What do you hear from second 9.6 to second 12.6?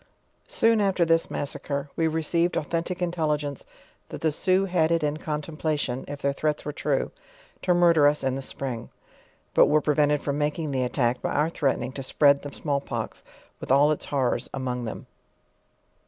were prevented from making the attack, by our threatening to spread the